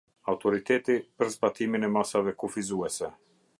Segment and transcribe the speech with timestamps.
[0.31, 3.15] Autoriteti për zbatimin e masave kufizuese.